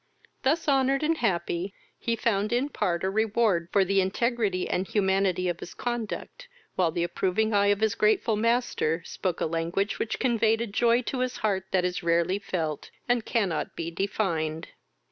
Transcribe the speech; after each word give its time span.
Thus 0.41 0.67
honoured 0.67 1.03
and 1.03 1.17
happy, 1.19 1.75
he 1.99 2.15
found 2.15 2.51
in 2.51 2.69
part 2.69 3.03
a 3.03 3.09
reward 3.11 3.69
for 3.71 3.85
the 3.85 4.01
integrity 4.01 4.67
and 4.67 4.87
humanity 4.87 5.47
of 5.47 5.59
his 5.59 5.75
conduct, 5.75 6.47
while 6.75 6.91
the 6.91 7.03
approving 7.03 7.53
eye 7.53 7.67
of 7.67 7.81
his 7.81 7.93
grateful 7.93 8.35
master 8.35 9.03
spoke 9.05 9.39
a 9.39 9.45
language 9.45 9.99
which 9.99 10.17
conveyed 10.17 10.59
a 10.61 10.65
joy 10.65 11.03
to 11.03 11.19
his 11.19 11.37
heart 11.45 11.65
that 11.69 11.85
is 11.85 12.01
rarely 12.01 12.39
felt, 12.39 12.89
and 13.07 13.25
cannot 13.25 13.75
be 13.75 13.91
defined. 13.91 14.69